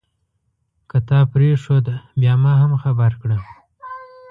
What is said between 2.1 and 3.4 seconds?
بیا ما هم خبر کړه.